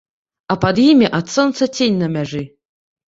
[0.53, 2.43] А пад імі ад сонца цень на мяжы.